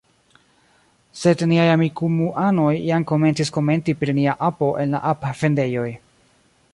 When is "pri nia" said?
4.01-4.35